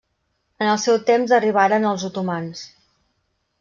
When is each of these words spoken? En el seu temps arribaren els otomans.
En 0.63 0.69
el 0.69 0.79
seu 0.85 0.97
temps 1.11 1.35
arribaren 1.39 1.87
els 1.93 2.09
otomans. 2.11 2.69